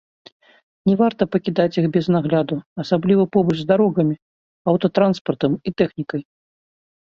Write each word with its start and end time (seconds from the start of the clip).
Не 0.89 0.93
варта 1.01 1.23
пакідаць 1.33 1.75
іх 1.81 1.85
без 1.97 2.05
нагляду, 2.15 2.57
асабліва 2.85 3.27
побач 3.37 3.57
з 3.61 3.67
дарогамі, 3.73 4.15
аўтатранспартам 4.73 5.51
і 5.69 5.77
тэхнікай. 5.85 6.21